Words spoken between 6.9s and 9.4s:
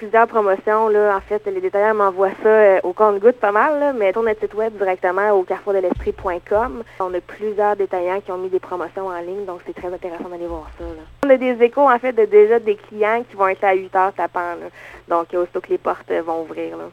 On a plusieurs détaillants qui ont mis des promotions en